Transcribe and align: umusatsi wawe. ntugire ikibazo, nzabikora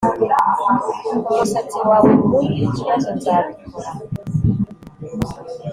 umusatsi 1.29 1.77
wawe. 1.87 2.11
ntugire 2.25 2.65
ikibazo, 2.69 3.07
nzabikora 3.17 3.89